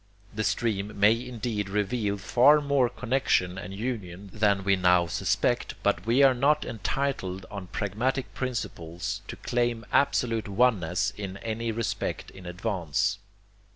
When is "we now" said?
4.63-5.05